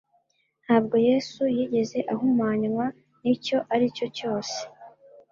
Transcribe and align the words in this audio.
Ntabwo 0.63 0.95
Yesu 1.07 1.41
yigeze 1.57 1.97
ahumanywa 2.13 2.85
n'icyo 3.21 3.57
aricyo 3.73 4.05
cyose, 4.17 4.57